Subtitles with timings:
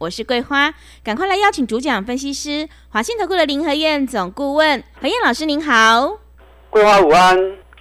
[0.00, 0.72] 我是桂花，
[1.04, 6.18] 赶快来邀请主讲分析师华信投顾的林和燕总顾问何燕老师，您好。
[6.70, 7.36] 桂花午安，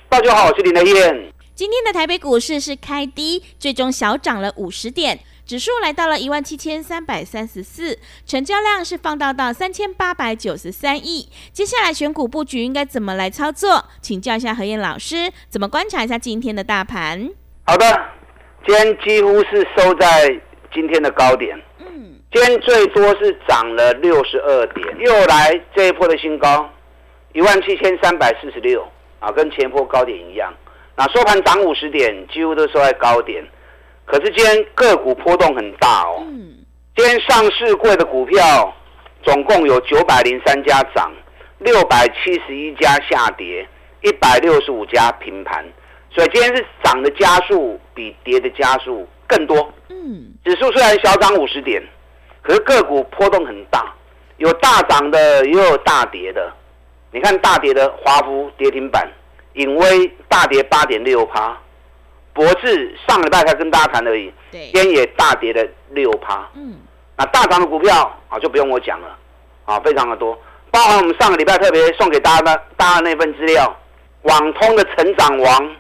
[0.10, 1.32] 大家好，我是林和燕。
[1.56, 11.30] 今天的台北股市是开低，最终小涨了五十点，指数来到了一万七千三百三十四，成交量是放大到三千八百九十三亿。
[11.54, 13.86] 接下来选股布局应该怎么来操作？
[14.02, 17.30] 请教一下何燕老师，怎么观察一下今天的大盘？
[17.66, 17.86] 好的，
[18.68, 20.28] 今天几乎是收在
[20.74, 21.58] 今天的高点。
[22.32, 26.70] 今天最多是涨了六十二点，又来这一波的新高，
[27.34, 28.88] 一万七千三百四十六
[29.20, 30.54] 啊，跟前波高点一样。
[30.96, 33.44] 那收盘涨五十点，几乎都收在高点。
[34.06, 36.24] 可是今天个股波动很大哦。
[36.96, 38.72] 今天上市柜的股票
[39.24, 41.12] 总共有九百零三家涨，
[41.58, 43.68] 六百七十一家下跌，
[44.04, 45.66] 一百六十五家平盘。
[46.12, 49.74] 所以今天是涨的加速比跌的加速更多。
[49.90, 51.82] 嗯，指数虽然小涨五十点。
[52.42, 53.94] 可是个股波动很大，
[54.38, 56.52] 有大涨的，也有大跌的。
[57.12, 59.10] 你看大跌的华孚跌停板，
[59.54, 61.58] 影威大跌八点六趴，
[62.34, 66.48] 博智上礼拜才跟大家谈而已，今天也大跌了六趴。
[66.54, 66.76] 嗯，
[67.18, 69.18] 那大涨的股票啊，就不用我讲了，
[69.66, 73.76] 啊，非常的多，包含我们上个礼拜特别送给大家的大家那份资料，
[74.22, 75.76] 网通的成长王，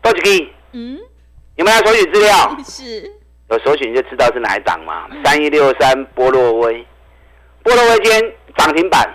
[0.00, 0.50] 多几个？
[0.72, 1.00] 嗯，
[1.56, 2.56] 有没有收取资料？
[2.64, 3.12] 是。
[3.50, 5.06] 有首选你就知道是哪一档嘛？
[5.22, 6.84] 三一六三波洛威，
[7.62, 9.06] 波洛威今天涨停板，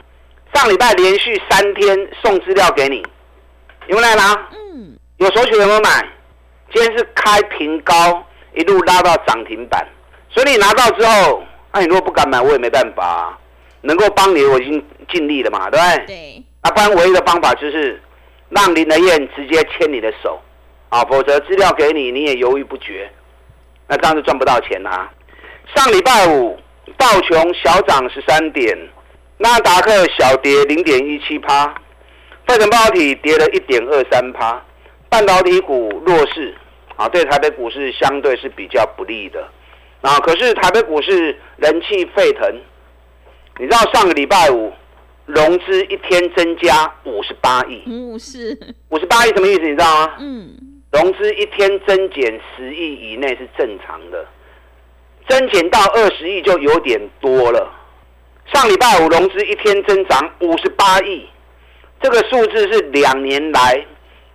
[0.53, 3.03] 上礼拜连续三天送资料给你，
[3.87, 4.33] 有没有来拿？
[4.51, 6.07] 嗯，有首选有没有买？
[6.71, 8.23] 今天是开平高，
[8.53, 9.85] 一路拉到涨停板，
[10.29, 13.35] 所以你拿到之后，那你如果不敢买，我也没办法，
[13.81, 16.05] 能够帮你我已经尽力了嘛，对不对？
[16.05, 16.43] 对。
[16.61, 17.99] 那不然唯一的方法就是
[18.49, 20.39] 让林德燕直接牵你的手，
[20.89, 23.09] 啊，否则资料给你你也犹豫不决。
[23.89, 25.11] 那这样就赚不到钱啦。
[25.75, 26.57] 上礼拜五
[26.95, 28.77] 道琼小涨十三点，
[29.37, 31.65] 纳达克小跌零点一七趴，
[32.47, 34.63] 费城半导体跌了一点二三趴，
[35.09, 36.55] 半导体股弱势
[36.95, 39.43] 啊，对台北股市相对是比较不利的
[40.01, 40.19] 啊。
[40.19, 42.61] 可是台北股市人气沸腾，
[43.57, 44.71] 你知道上个礼拜五
[45.25, 48.19] 融资一天增加五十八亿，五
[48.99, 49.61] 十八亿什么意思？
[49.61, 50.13] 你知道吗？
[50.19, 50.68] 嗯。
[50.91, 54.25] 融资一天增减十亿以内是正常的，
[55.27, 57.71] 增减到二十亿就有点多了。
[58.51, 61.27] 上礼拜五融资一天增长五十八亿，
[62.01, 63.85] 这个数字是两年来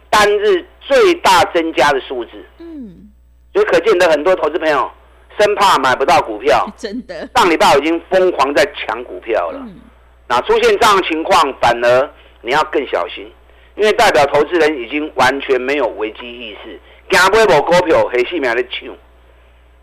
[0.08, 2.30] 单日最大增加的数字。
[2.58, 3.10] 嗯，
[3.52, 4.88] 所以可见的很多投资朋友
[5.36, 7.28] 生怕买不到股票， 真的。
[7.34, 9.60] 上礼拜已经疯狂在抢股票了，
[10.28, 12.10] 那出现这样情况，反而
[12.42, 13.28] 你要更小心。
[13.76, 16.80] 因为代表投资人已经完全没有危机意识，
[17.10, 18.88] 惊买无股票，黑市面的抢。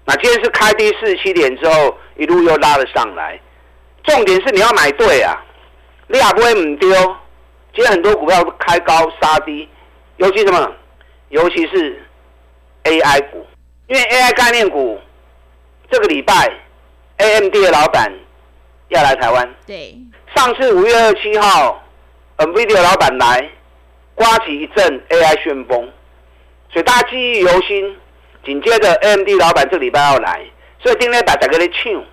[0.06, 3.40] 那今天是开低四十七点之后，一路又拉了上来。
[4.04, 5.38] 重点是你要买对啊，
[6.08, 6.90] 你也不会唔丢。
[7.74, 9.68] 今天很多股票开高杀低，
[10.18, 10.74] 尤其什么？
[11.30, 12.02] 尤其是
[12.84, 13.46] AI 股，
[13.88, 15.00] 因为 AI 概念股
[15.90, 16.52] 这个礼拜
[17.18, 18.12] AMD 的老板
[18.90, 19.56] 要来台湾。
[19.68, 19.96] 对，
[20.36, 21.82] 上次五月二七号
[22.38, 23.50] ，NVIDIA 老板来。
[24.16, 25.90] 刮起一阵 AI 旋风，
[26.72, 27.98] 所以大家记忆犹新。
[28.44, 30.44] 紧接着 AMD 老板这礼拜要来，
[30.80, 32.04] 所以今天大家跟你抢。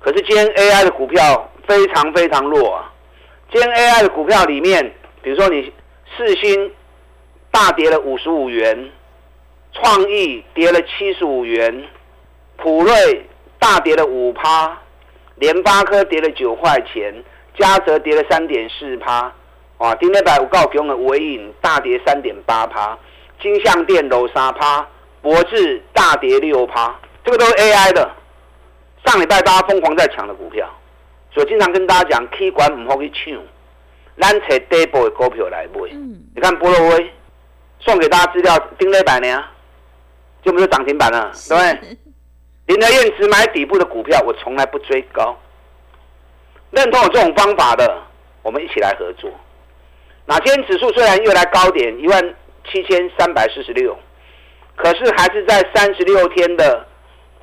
[0.00, 2.92] 可是今天 AI 的股票非常非常弱啊！
[3.50, 4.92] 今天 AI 的股票里面，
[5.22, 5.72] 比如说你
[6.14, 6.70] 四星
[7.50, 8.90] 大跌了五十五元，
[9.72, 11.84] 创意跌了七十五元，
[12.58, 13.26] 普瑞
[13.58, 14.78] 大跌了五趴，
[15.36, 17.24] 联发科跌了九块钱，
[17.58, 19.32] 嘉泽跌了三点四趴。
[19.78, 19.94] 哇！
[20.00, 22.98] 今天百五告给我们尾影大跌三点八趴，
[23.40, 24.84] 金相店楼三趴，
[25.22, 26.92] 博智大跌六趴，
[27.24, 28.10] 这个都是 AI 的。
[29.06, 30.68] 上礼拜大家疯狂在抢的股票，
[31.32, 33.40] 所以经常跟大家讲，K 管唔好去抢，
[34.20, 35.88] 咱找底部的股票来买。
[35.92, 36.24] 嗯。
[36.34, 37.12] 你看波罗威
[37.78, 39.40] 送给大家资料，丁磊百年
[40.42, 41.98] 就没有涨停板了，对不对？
[42.66, 45.38] 林德燕只买底部的股票，我从来不追高。
[46.72, 48.02] 认同我这种方法的，
[48.42, 49.30] 我们一起来合作。
[50.30, 52.34] 那今天指数虽然又来高点一万
[52.70, 53.98] 七千三百四十六，
[54.76, 56.86] 可是还是在三十六天的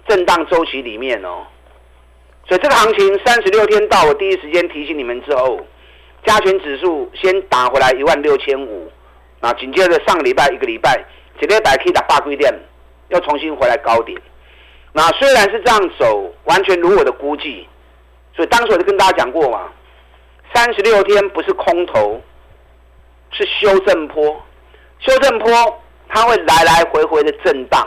[0.07, 1.47] 震荡周期里面哦。
[2.47, 5.59] 所以这个行情三十六天到，我第一时间提醒你们之后，
[6.27, 8.91] 加权指数先打回来一万六千五，
[9.41, 11.03] 那，紧接着上个礼拜一个礼拜，
[11.39, 12.53] 几礼拜可以打八规点，
[13.09, 14.15] 又重新回来高点。
[14.93, 17.67] 那虽然是这样走，完全如我的估计，
[18.35, 19.71] 所以当时我就跟大家讲过嘛，
[20.53, 22.21] 三十六天不是空头，
[23.37, 24.41] 是修正坡，
[24.99, 27.85] 修正坡它会来来回回的震荡，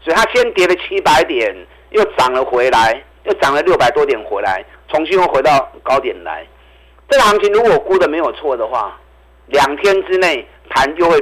[0.00, 1.54] 所以它先跌了七百点，
[1.90, 6.46] 又涨了回来，又涨了六百多点回来，重新又回到高点来。
[7.08, 8.98] 这个行情如果估的没有错的话，
[9.48, 11.20] 两天之内盘就会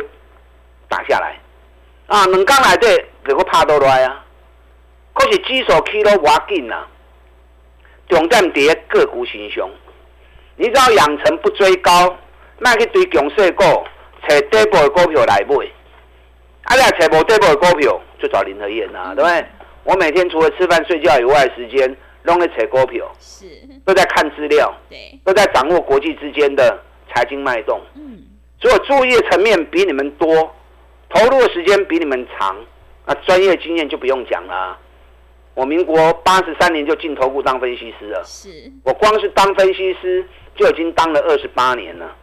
[0.89, 1.37] 打下来，
[2.07, 4.25] 啊，两刚来对，给我怕都来啊。
[5.15, 6.87] 可是指数起都挖紧啊，
[8.09, 9.69] 重点跌个股行凶。
[10.55, 12.17] 你只要养成不追高，
[12.59, 13.63] 卖去追强势股，
[14.29, 15.55] 找底部的股票来买。
[16.65, 19.45] 啊，你找无底部的股票，就找林和燕啊，对不对？
[19.85, 23.47] 我每天除了吃饭睡觉以外，时间拢在找股票，是
[23.87, 26.79] 都在看资料，对，都在掌握国际之间的
[27.15, 27.81] 财经脉动。
[27.95, 28.19] 嗯，
[28.61, 30.55] 所以我注意的层面比你们多，
[31.09, 32.55] 投入的时间比你们长，
[33.07, 34.77] 那专业经验就不用讲了。
[35.55, 42.15] 我民国八十三年就进投顾当分析师了，是我光是当分析师就已经当了二十八年了，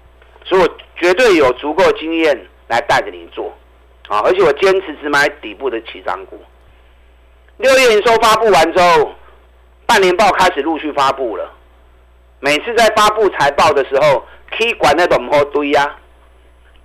[0.45, 3.53] 所以我绝对有足够经验来带着你做，
[4.07, 6.39] 啊，而且我坚持只买底部的起涨股。
[7.57, 9.11] 六月营收发布完之后，
[9.85, 11.51] 半年报开始陆续发布了，
[12.39, 15.95] 每次在发布财报的时候，可以管那种好堆呀，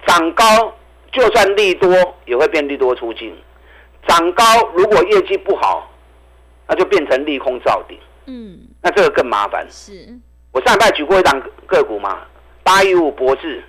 [0.07, 0.75] 涨高
[1.13, 3.37] 就算利多也会变利多出境，
[4.09, 5.87] 涨高如果业绩不好。
[6.73, 9.67] 那就变成利空造顶，嗯，那这个更麻烦。
[9.69, 10.09] 是，
[10.53, 12.21] 我上礼拜举过一档个股嘛，
[12.63, 13.63] 八一五博智，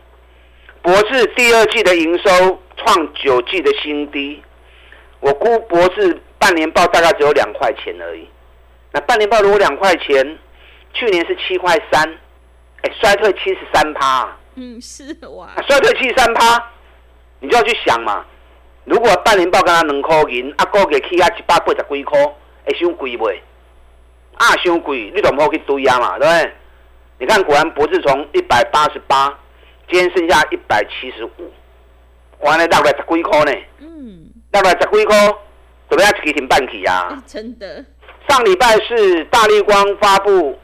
[0.82, 4.42] 博智第二季的营收创九季的新低，
[5.20, 8.28] 我估博智半年报大概只有两块钱而已。
[8.92, 10.38] 那半年报如果两块钱，
[10.94, 12.18] 去年是七块三，
[12.82, 14.38] 哎，衰退七十三趴。
[14.56, 15.50] 嗯，是哇。
[15.68, 16.72] 衰退七十三趴，
[17.40, 18.26] 你就要去想嘛，
[18.84, 22.20] 如果半年报跟他两块银，啊，股价起啊一百八十几块。
[22.64, 23.26] 会伤贵不？
[23.26, 26.54] 啊，伤贵，你都唔好去堆啊嘛，对不对？
[27.22, 29.30] 你看，果然博智从一百八十八，
[29.88, 31.54] 今天剩下一百七十五，
[32.40, 33.52] 完了大概十几块呢。
[33.78, 35.16] 嗯，大概十几块，
[35.88, 36.12] 怎么样？
[36.26, 37.22] 一停半起啊？
[37.28, 37.86] 真的。
[38.28, 40.58] 上礼拜是大立光发布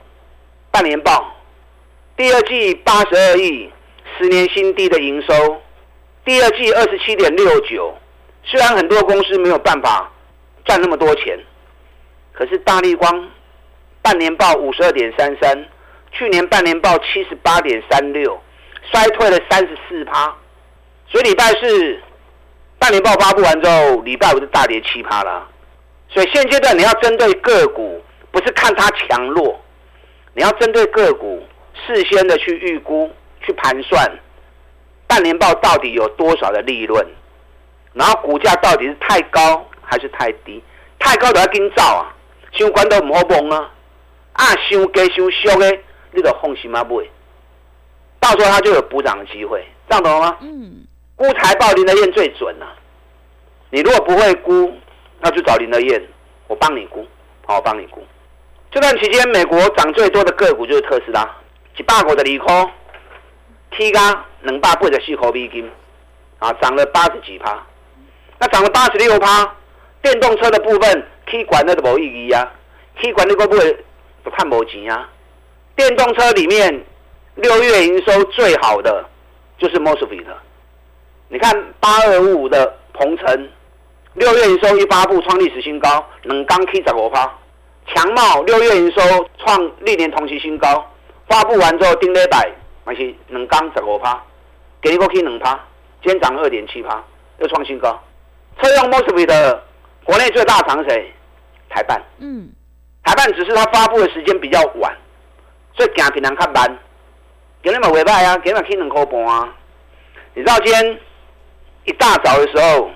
[0.72, 1.32] 半年报，
[2.16, 3.72] 第二季八十二亿，
[4.18, 5.62] 十年新低的营收，
[6.26, 7.94] 第二季二十七点六九。
[8.46, 10.12] 虽然很多公司没有办法
[10.66, 11.38] 赚那么多钱。
[12.34, 13.30] 可是大立光
[14.02, 15.56] 半年报五十二点三三，
[16.18, 18.42] 去年半年报七十八点三六，
[18.92, 20.34] 衰退了三十四趴，
[21.08, 22.02] 所以礼拜四
[22.80, 25.48] 半年报发布完之后，礼拜五就大跌七趴了。
[26.10, 29.62] 所以现阶段你要针对个股，不是看它强弱，
[30.34, 31.46] 你要针对个股
[31.86, 33.12] 事先的去预估、
[33.46, 34.20] 去盘算
[35.06, 37.06] 半年报到底有多少的利润，
[37.94, 40.64] 然后股价到底是太高还是太低，
[40.98, 42.16] 太高都要跟造啊。
[42.54, 43.70] 相关都唔好碰啊！
[44.34, 45.78] 啊，伤低伤俗的，
[46.18, 47.06] 你就放心啊买，
[48.20, 50.38] 到时候它就有补涨的机会，这样懂了吗？
[50.42, 50.86] 嗯。
[51.16, 52.68] 估财报林德燕最准了，
[53.70, 54.74] 你如果不会估，
[55.20, 56.02] 那就找林德燕，
[56.48, 57.06] 我帮你估，
[57.46, 58.04] 好，我帮你估。
[58.72, 61.30] 这段期间，美国涨最多的个股就是特斯拉，
[61.78, 62.72] 一百股的利空
[63.72, 65.70] ，T 加两百八十四块美金，
[66.40, 67.64] 啊，涨了八十几趴，
[68.40, 69.56] 那涨了八十六趴，
[70.02, 71.08] 电动车的部分。
[71.30, 72.50] 去管那都无意义啊
[72.96, 73.86] 去管那个不会
[74.24, 75.10] 都看无钱啊。
[75.78, 76.84] 电动车里面
[77.36, 79.06] 六月营收最好的
[79.60, 80.26] 就是 Mosfet，
[81.30, 83.50] 你看八二五五的鹏程，
[84.16, 87.32] 六月营收一发布创历史新高，冷钢 K 十五趴，
[87.94, 89.02] 强茂六月营收
[89.38, 90.84] 创历年同期新高，
[91.30, 92.52] 发布完之后丁礼百
[92.84, 94.20] 还是冷钢十五趴，
[94.82, 95.54] 给一个 K 两趴，
[96.02, 97.04] 今天涨二点七趴，
[97.38, 98.02] 又创新高。
[98.60, 99.64] 车用 Mosfet 的
[100.04, 101.14] 国内最大厂谁？
[101.70, 102.50] 台办，嗯，
[103.04, 104.92] 台办只是它发布的时间比较晚，
[105.78, 106.78] 所以行平常较慢。
[107.64, 109.56] 今日嘛尾拜啊，今日起两块半啊。
[110.34, 111.00] 你知道今天
[111.86, 112.90] 一大早的时候，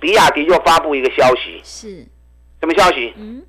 [0.00, 2.06] 比亚迪又发布一个消息，是
[2.60, 3.12] 什么消息？
[3.16, 3.42] 嗯，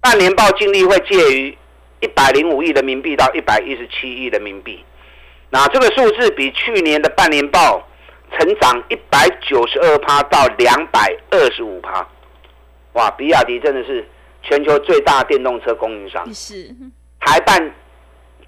[0.00, 1.58] 半年报净利会介于
[2.00, 4.84] 一百零五亿人民币到一百一十七亿人民币，
[5.50, 7.86] 那这个数字比去年的半年报
[8.32, 12.06] 成长一百九十二趴到两百二十五趴。
[12.92, 14.06] 哇，比亚迪真的是
[14.42, 16.74] 全球最大电动车供应商，是
[17.24, 17.74] 台办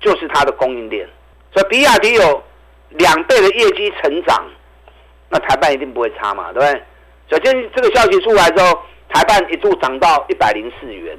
[0.01, 1.09] 就是它的供应链，
[1.53, 2.43] 所以比亚迪有
[2.91, 4.45] 两倍的业绩成长，
[5.31, 6.83] 那台办一定不会差嘛，对不对？
[7.31, 8.79] 首先这个消息出来之后，
[9.09, 11.19] 台办一度涨到一百零四元，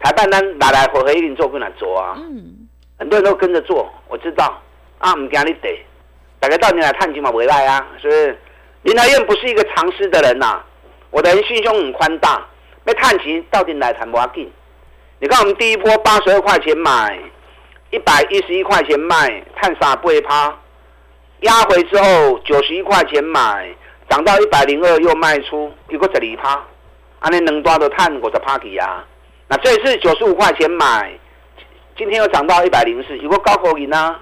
[0.00, 2.66] 台办单来来回回一定做不难做啊，嗯，
[2.98, 4.60] 很多人都跟着做，我知道。
[4.98, 5.78] 啊，唔惊你得，
[6.40, 8.34] 大家到你来探亲嘛，回来啊，所以
[8.82, 10.62] 林来燕不是一个藏私的人呐、
[11.10, 12.42] 我的人心胸很宽大，
[12.82, 14.50] 被探亲到底来谈不要紧。
[15.18, 17.18] 你看我们第一波八十二块钱买，
[17.90, 20.54] 一百一十一块钱卖，探啥不会趴，
[21.40, 23.74] 压回之后九十一块钱买，
[24.10, 26.62] 涨到一百零二又卖出，一个十二趴，
[27.20, 29.02] 安尼能多都探五十趴去啊。
[29.48, 31.10] 那这次九十五块钱买，
[31.96, 34.20] 今天又涨到一百零四，有个高口赢啊，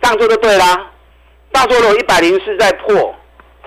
[0.00, 0.88] 这样做就对啦。
[1.50, 3.12] 到时候如果一百零四再破，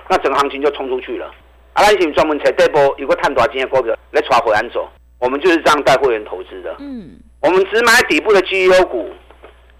[0.08, 1.26] 那整个行情就冲出去了。
[1.74, 4.88] 啊，咱是专门找这波有个探大金的股票来抓回安走，
[5.22, 6.74] 我们就是这样带会员投资的。
[6.80, 9.08] 嗯，我们只买底部的绩优股，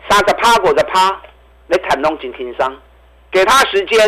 [0.08, 1.20] 三十趴、股的趴，
[1.66, 2.72] 来谈拢真轻商。
[3.28, 3.98] 给他时间，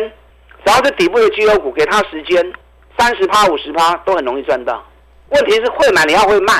[0.65, 2.53] 只要是底部的绩优股，给他时间，
[2.97, 4.81] 三十趴、五十趴都很容易赚到。
[5.31, 6.55] 问题是会买你要会卖，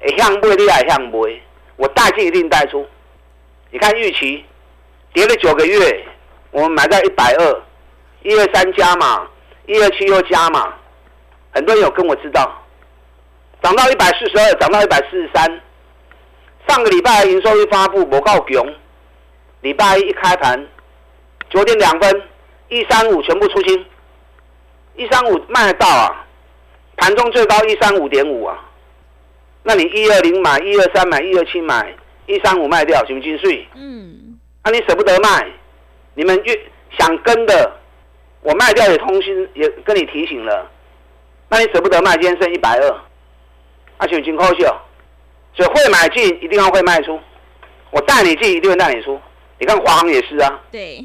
[0.00, 1.40] 会向买你也向买，
[1.76, 2.84] 我带进一定带出。
[3.70, 4.44] 你看预期
[5.12, 6.04] 跌了九个月，
[6.50, 7.62] 我们买在一百二，
[8.24, 9.28] 一二三加嘛，
[9.66, 10.74] 一二七又加嘛，
[11.52, 12.56] 很多人有跟我知道。
[13.62, 15.60] 涨到一百四十二，涨到一百四十三。
[16.68, 18.74] 上个礼拜营收一发布，我告囧。
[19.60, 20.66] 礼拜一一开盘，
[21.50, 22.22] 九点两分，
[22.68, 23.84] 一三五全部出清，
[24.96, 26.26] 一三五卖得到啊，
[26.96, 28.58] 盘中最高一三五点五啊。
[29.62, 31.94] 那你一二零买，一二三买，一二七买，
[32.26, 33.36] 一三五卖掉，行不行？
[33.38, 33.68] 税？
[33.74, 35.46] 嗯，那、你舍不得卖，
[36.14, 36.58] 你们越
[36.98, 37.70] 想跟的，
[38.40, 40.66] 我卖掉也通心也跟你提醒了，
[41.50, 43.00] 那你舍不得卖，今天剩一百二，
[44.00, 44.74] 而且金扣秀，
[45.52, 47.20] 所以会买进一定要会卖出，
[47.90, 49.20] 我带你进一定会带你出。
[49.58, 51.04] 你看华航也是啊，对，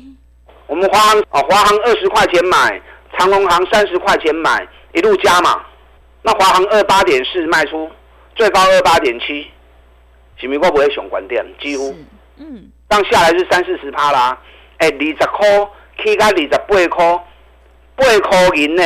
[0.66, 2.82] 我们华航啊，华航二十块钱买，
[3.18, 5.62] 长隆航三十块钱买，一路加嘛。
[6.22, 7.92] 那华航二八点四卖出，
[8.34, 9.46] 最高二八点七，
[10.38, 11.90] 是美国不会熊关店，几乎。
[11.90, 12.06] 是，
[12.38, 14.42] 嗯，当下来是三四十趴啦，
[14.78, 15.70] 哎、二十块
[16.02, 17.24] 起到二十八块，
[17.98, 18.84] 八块银呢，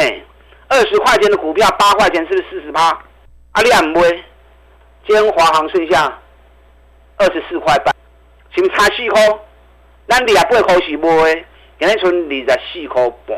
[0.67, 2.97] 二十块钱的股票八块钱是不是四十趴？
[3.59, 4.09] 啊，你也唔买，
[5.05, 6.17] 今天华航剩下
[7.17, 7.93] 二十四块半，
[8.55, 9.21] 是不是差四块？
[10.07, 11.43] 咱二十八块是买的，
[11.77, 13.37] 今日剩二十四块半，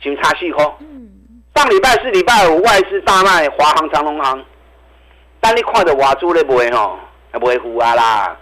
[0.00, 0.64] 是不是差四块？
[0.80, 1.08] 嗯，
[1.54, 4.44] 上礼拜四、礼拜五外资大卖华航、长隆航，
[5.40, 6.98] 但你看着外资咧卖吼，
[7.34, 8.36] 也不会糊啊啦。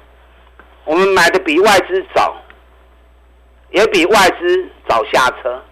[0.87, 2.35] 我们买的比外资早，
[3.73, 5.62] 也比外资早下车。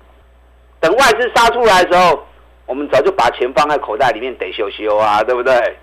[0.78, 2.26] 等外资杀出来的时候，
[2.70, 5.76] 我们早就把钱放在口袋里面得修修啊，对不对？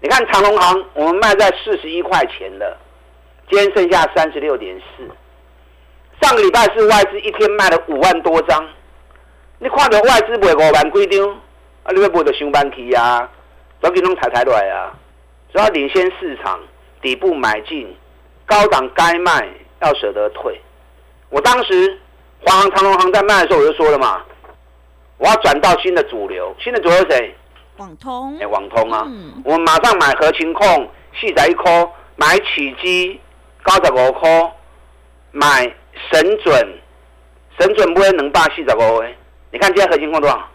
[0.00, 2.78] 你看长隆行，我们卖在四十一块钱了，
[3.50, 5.02] 今天剩下三十六点四。
[6.20, 8.64] 上个礼拜是外资一天卖了五万多张，
[9.58, 11.28] 你看到外资卖五万几张，
[11.82, 13.28] 啊，你要卖就上班去啊，
[13.82, 14.94] 早给弄抬抬来啊，
[15.52, 16.60] 只要领先市场，
[17.00, 17.92] 底部买进，
[18.46, 19.48] 高档该卖
[19.80, 20.60] 要舍得退。
[21.30, 21.98] 我当时
[22.42, 24.22] 华航、长隆行在卖的时候，我就说了嘛，
[25.22, 27.32] 我要转到新的主流，新的主流是谁？
[27.76, 28.36] 网通。
[28.40, 29.40] 哎、，网通啊，嗯。
[29.44, 33.20] 我们马上买合情控四十一颗，买起基
[33.64, 34.52] 九十五块，
[35.30, 35.72] 买
[36.10, 36.78] 神准，
[37.56, 39.06] 神准买两百四十五个，
[39.52, 40.48] 你看今天合情控多少？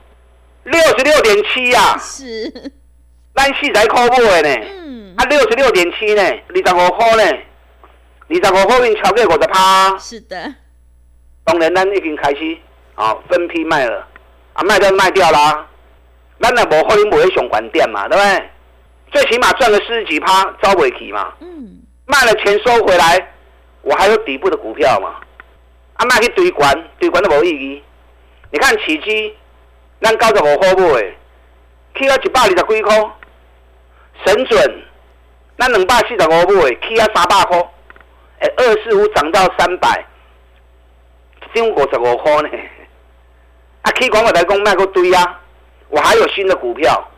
[0.66, 2.52] 六十六点七呀，是，
[3.34, 7.38] 咱四十一块买的呢，嗯，啊六十六点七呢，二十五块呢，
[8.28, 10.56] 二十五块已经超过五十趴，是的，
[11.46, 12.58] 当然咱已经开始
[12.96, 14.06] 啊、分批卖了，
[14.58, 15.68] 啊卖掉就卖掉啦，
[16.42, 18.50] 咱也无可能买上关店嘛，对不对？
[19.12, 23.34] 最起码赚个四十几趴，招尾起嘛，嗯，卖了钱收回来，
[23.84, 25.14] 我还有底部的股票嘛，
[25.94, 27.84] 啊卖去堆关，堆关都无意义。
[28.52, 29.36] 你看起基，
[30.02, 31.12] 咱九十五块买的，
[32.00, 33.12] 起到一百二十几块，
[34.26, 34.84] 神准，
[35.60, 37.70] 咱两百四十五买的，起到三百块，
[38.40, 40.04] 哎，二四五涨到三百，
[41.54, 42.50] 涨五十五块呢。
[43.88, 45.40] 啊，起广我来讲卖过堆啊，
[45.88, 47.10] 我还有新的股票，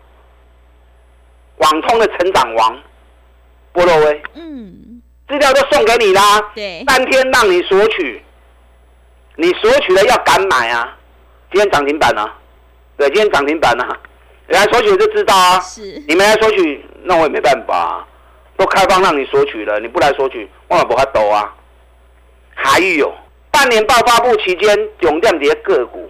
[1.58, 2.78] 网通的成长王，
[3.74, 4.22] 波罗威。
[4.36, 8.24] 嗯，资料都送给你啦，对，三天让你索取，
[9.36, 10.96] 你索取了要敢买啊！
[11.52, 12.36] 今天涨停板啊，
[12.98, 13.98] 对，今天涨停板啊，
[14.48, 15.60] 你来索取就知道啊。
[15.62, 18.08] 是，你没来索取，那我也没办法、啊，
[18.58, 21.52] 都开放让你索取了，你不来索取，我也不法抖啊。
[22.54, 23.12] 还有
[23.50, 26.08] 半年报发布期间，永电跌个股，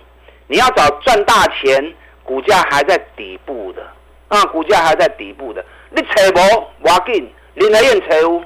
[0.52, 3.84] 你要找赚大钱，股价还在底部的，
[4.30, 8.44] 啊，股价还在底部的，你找无要紧，林来燕找。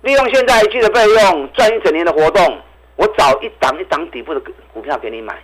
[0.00, 2.58] 利用现在一季的费用赚一整年的活动，
[2.96, 4.40] 我找一档一档底部的
[4.72, 5.38] 股票给你买，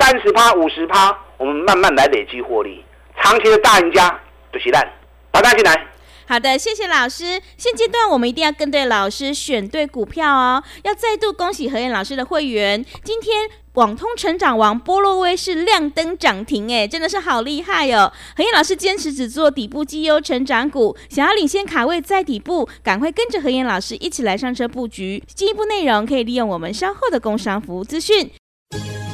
[0.00, 2.84] 三十趴、五十趴，我们慢慢来累积获利。
[3.22, 4.20] 长期的大赢家
[4.52, 4.84] 就是烂，
[5.30, 5.86] 把它进来。
[6.26, 7.40] 好的，谢谢老师。
[7.56, 10.62] 现阶段我们一定要跟对老师，选对股票哦。
[10.82, 18.12] 要再度恭喜何燕老师的会员，今天网通成长王波洛威是亮灯涨停，哎，真的是好厉害哦！
[18.36, 25.22] 何燕老师坚持只做底部绩优成长股，想要领先卡位在底部，赶快跟着何燕老师一起来上车布局。
[25.34, 28.30] 进一步内容可以利用我们稍后的工商服务资讯。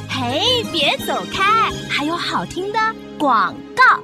[0.09, 2.79] 嘿，别走开，还有好听的
[3.17, 4.03] 广告。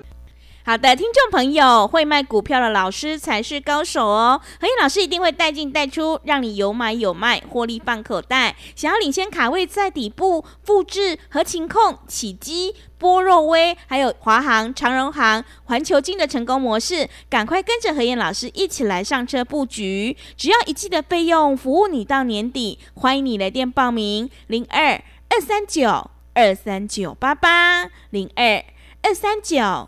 [0.67, 4.41] 好的，听众朋友，会卖股票的老师才是高手哦。
[4.59, 8.53] 何燕老师一定会带进带出，让你有买有卖，获利放口袋。
[8.75, 20.17] 想要领先卡位在底部，复制和情控、起基、波若威，还有华航、长荣航、环球金的成功模式，赶快跟着何燕老师一起来上车布局。
[20.35, 22.77] 只要一季的费用，服务你到年底。
[22.93, 28.65] 欢迎你来电报名：零二二三九二三九八八零二
[29.01, 29.87] 二三九。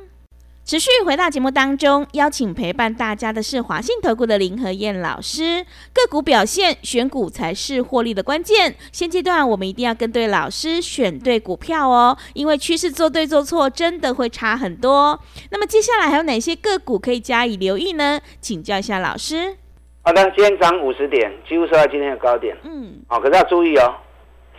[0.71, 5.65] 持续回到节目当中，邀请陪伴大家的是华信投顾的林和燕老师。
[5.91, 8.73] 个股表现，选股才是获利的关键。
[8.93, 15.19] 现阶段我们一定要跟对老师，选对股票哦，因为趋势做对做错真的会差很多。
[15.49, 18.21] 那么接下来还有哪些个股可以加以留意呢？
[18.39, 19.57] 请教一下老师。
[20.03, 22.55] 好的，今天涨五十点，几乎收到今天的高点。
[22.63, 23.93] 嗯，好，可是要注意哦，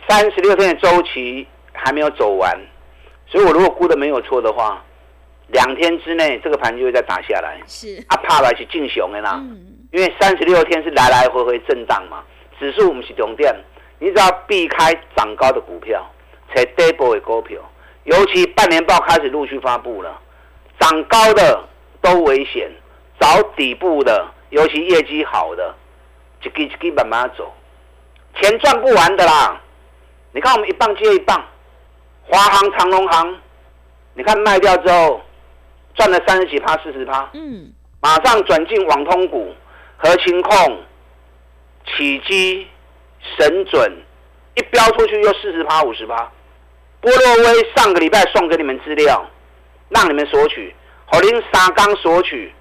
[0.07, 2.55] 三十六天的周期还没有走完，
[3.25, 4.79] 所以我如果估的没有错的话。
[5.53, 7.61] 两天之内，这个盘就会再打下来。
[7.65, 9.35] 是啊，怕来是进熊的啦。
[9.35, 9.69] 嗯。
[9.91, 12.23] 因为三十六天是来来回回震荡嘛，
[12.59, 13.55] 指数我们是重点，
[13.99, 16.03] 你只要避开涨高的股票，
[16.49, 17.61] 才底部的股票。
[18.05, 20.19] 尤其半年报开始陆续发布了，
[20.79, 21.63] 涨高的
[22.01, 22.71] 都危险，
[23.19, 25.75] 找底部的，尤其业绩好的，
[26.41, 27.53] 一个一个慢慢走，
[28.41, 29.61] 钱赚不完的啦。
[30.31, 31.39] 你看我们一棒接一棒，
[32.23, 33.37] 华航、长隆航，
[34.15, 35.21] 你看卖掉之后。
[35.95, 39.53] 赚了三十几趴、四十趴，嗯，马上转进网通股、
[39.97, 40.83] 核情控、
[41.85, 42.67] 起基、
[43.37, 43.91] 神准，
[44.55, 46.31] 一标出去又四十趴、五十趴。
[46.99, 49.23] 波洛威上个礼拜送给你们资料，
[49.89, 50.73] 让你们索取，
[51.05, 52.51] 好林沙刚索取，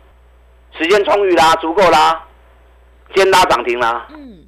[0.79, 2.27] 时间充裕啦，足够啦，
[3.15, 4.09] 今天拉涨停啦。
[4.11, 4.45] 嗯，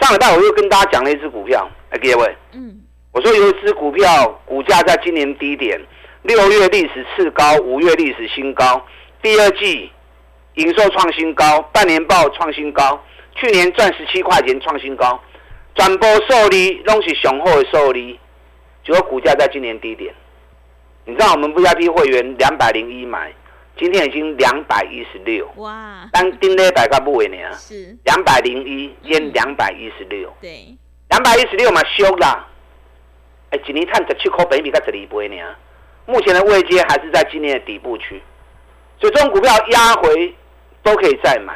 [0.00, 5.80] 上礼拜我又跟大家讲了一只股票，哎，各位，嗯，我说有一只股票股价在今年低点。
[6.22, 8.84] 六月历史次高，五月历史新高，
[9.22, 9.90] 第二季
[10.54, 13.02] 营收创新高，半年报创新高，
[13.34, 15.18] 去年赚十七块钱创新高，
[15.74, 18.20] 转播受利拢是雄厚的受利，
[18.84, 20.14] 结果股价在今年低点。
[21.06, 23.32] 你知道我们 VIP 会员两百零一买，
[23.78, 25.50] 今天已经两百一十六。
[25.56, 26.06] 哇！
[26.12, 27.36] 当定那百块不为呢？
[27.54, 30.30] 是两百零一，今两百一十六。
[30.42, 30.76] 对，
[31.08, 32.46] 两百一十六嘛，修啦。
[33.48, 35.36] 哎，一年赚十七块，比比才十二倍呢。
[36.10, 38.20] 目前的位阶还是在今年的底部区，
[38.98, 40.34] 所以这种股票压回
[40.82, 41.54] 都可以再买，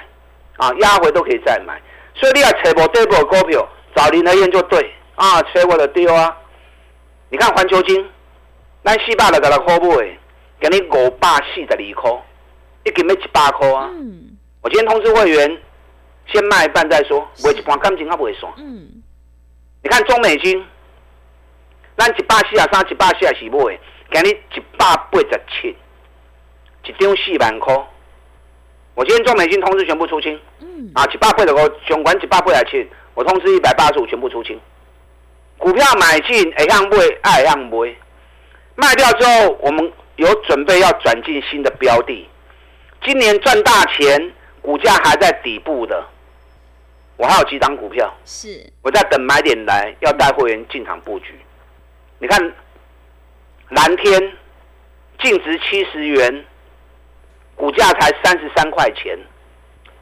[0.56, 1.80] 啊，压回都可以再买。
[2.14, 6.36] 所以你要扯波这波股票，找林德燕就对啊，扯我的丢啊。
[7.30, 8.08] 你看环球金，
[8.84, 10.18] 咱四百六十六块买，
[10.60, 12.22] 给你五百四十二块，
[12.84, 13.90] 一斤要一百块啊。
[13.90, 14.36] 嗯。
[14.62, 15.58] 我今天通知会员，
[16.32, 18.52] 先卖一半再说，卖一半感情还不会算。
[18.58, 19.02] 嗯。
[19.82, 20.64] 你看中美金，
[21.96, 23.78] 咱一百四啊三，一百四啊四买。
[24.14, 25.76] 给你一百八十七，
[26.84, 27.74] 一张四万块。
[28.94, 30.40] 我今天中美金通知全部出清。
[30.60, 30.88] 嗯。
[30.94, 34.56] 啊，一百八十五，总管一百八十七，我通知一百八十五全部出清。
[35.58, 37.92] 股票买进，会向买，爱向买。
[38.76, 42.28] 卖掉之后，我们有准备要转进新的标的。
[43.02, 46.06] 今年赚大钱，股价还在底部的，
[47.16, 48.14] 我还有几张股票。
[48.24, 48.64] 是。
[48.80, 51.34] 我在等买点来，要带会员进场布局。
[52.20, 52.54] 你看。
[53.70, 54.32] 蓝天
[55.20, 56.44] 净值七十元，
[57.54, 59.18] 股价才三十三块钱。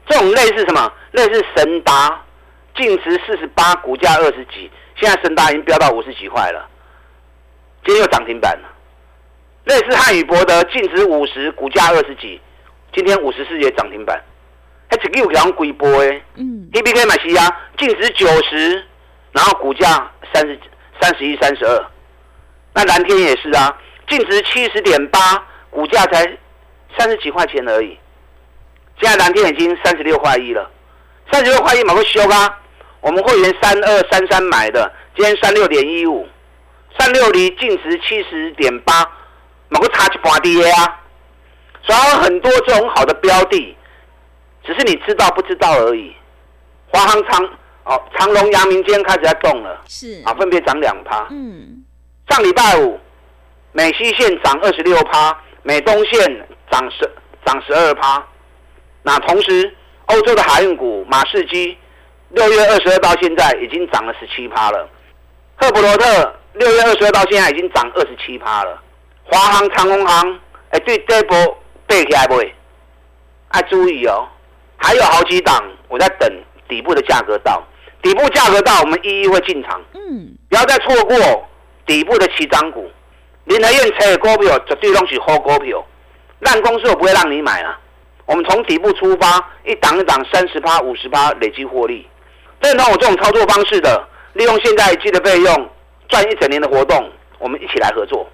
[0.07, 0.91] 这种类似什么？
[1.11, 2.21] 类似神达，
[2.75, 4.69] 净值四十八，股价二十几。
[4.95, 6.69] 现在神达已经飙到五十几块了，
[7.85, 8.69] 今天又涨停板了。
[9.63, 12.39] 类似汉语博德，净值五十，股价二十几，
[12.93, 14.21] 今天五十四也涨停板。
[14.89, 16.21] 还只有两贵波诶。
[16.35, 16.69] 嗯。
[16.73, 18.85] A B K 买西亚，净值九十，
[19.31, 20.59] 然后股价三十
[20.99, 21.85] 三十一、三十二。
[22.73, 23.75] 那蓝天也是啊，
[24.07, 25.19] 净值七十点八，
[25.69, 26.25] 股价才
[26.97, 27.97] 三十几块钱而已。
[29.01, 30.69] 现在蓝天已经三十六块一了，
[31.31, 32.59] 三十六块一马上修啊！
[33.01, 36.27] 我们会员三二三三买的，今天三六点一五，
[36.97, 38.93] 三六离净值七十点八，
[39.69, 41.01] 买个差一半跌啊！
[41.81, 43.75] 所以很多这种好的标的，
[44.63, 46.15] 只是你知道不知道而已。
[46.87, 47.45] 华航长
[47.83, 51.27] 哦，长隆、阳明今天开始在动了，是啊，分别涨两趴。
[51.31, 51.82] 嗯，
[52.33, 52.99] 上礼拜五，
[53.73, 57.07] 美西线涨二十六趴，美东线涨十
[57.45, 58.25] 涨十二趴。
[59.03, 59.71] 那同时，
[60.07, 61.77] 欧洲的海运股马士基，
[62.29, 64.89] 六月二十二到现在已经涨了十七趴了。
[65.57, 68.81] 赫普罗特六月二十二到现在已经涨二十七趴了。
[69.25, 70.39] 华航、长隆航，
[70.71, 71.37] 哎，对这波
[71.85, 72.55] 背起来不会？
[73.49, 74.27] 哎，注意哦，
[74.77, 76.27] 还有好几档，我在等
[76.67, 77.61] 底部的价格到，
[78.01, 79.79] 底部价格到，我们一一会进场。
[79.93, 81.15] 嗯，不要再错过
[81.85, 82.89] 底部的起涨股。
[83.45, 85.85] 林和燕车的股票绝对都是好股票，
[86.39, 87.77] 烂公司我不会让你买啊。
[88.25, 92.07] 我们从底部出发，一档一档三十趴、五十趴累积获利。
[92.61, 95.69] 认同我这种操作方式的，利用现在积的费用
[96.07, 98.25] 赚一整年的活动，我们一起来合作。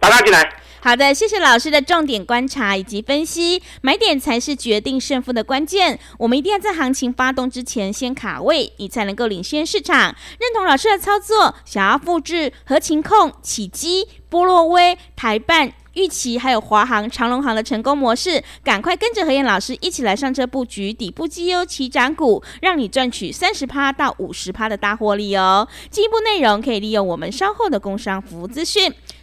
[0.00, 0.50] 打他进来。
[0.80, 5.98] 好的，谢谢老师的重点观察以及分析，买点才是决定胜负的关键。
[6.18, 10.14] 我们一定要在行情发动之前先卡位，你才能够领先市场。
[10.38, 15.72] 认同老师的操作，想要复制合情控、起基、波洛威、台办。
[15.94, 25.66] 预期还有华航、长隆航的成功模式，赶快跟着何燕老师一起来上车布局底部绩优起涨股，让你赚取三十趴到五十趴的大获利哦。
[25.90, 28.94] 进一步内容可以利用我们稍后的工商服务资讯。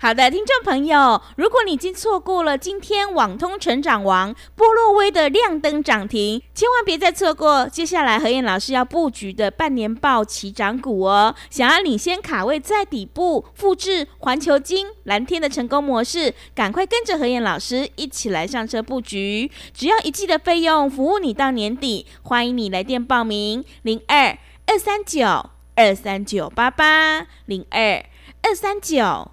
[0.00, 11.34] 好的，听众朋友，如果你已经错过了今天网通成长王波洛威的亮灯涨停，千万别再错过接下来何燕老师要布局的半年报起涨股哦。
[11.50, 19.50] 想要领先卡位在底部，复制环球金、蓝天的成功模式，赶快跟着何燕老师一起来上车布局。
[19.74, 22.06] 只要一季的费用，服务你到年底。
[22.22, 25.26] 欢迎你来电报名：零二二三九
[25.74, 28.04] 二三九八八零二
[28.42, 29.32] 二三九。